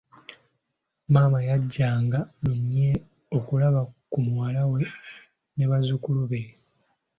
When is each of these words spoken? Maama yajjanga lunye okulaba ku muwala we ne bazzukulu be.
Maama 1.13 1.39
yajjanga 1.49 2.19
lunye 2.43 2.89
okulaba 3.37 3.81
ku 4.11 4.17
muwala 4.25 4.61
we 4.71 4.81
ne 5.55 5.65
bazzukulu 5.69 6.23
be. 6.31 6.41